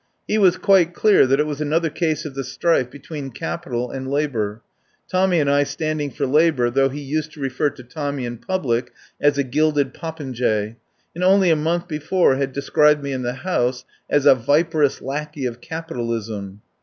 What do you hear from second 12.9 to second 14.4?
me in the House as a